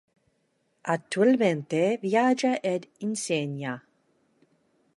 [0.95, 3.75] Attualmente viaggia ed insegna.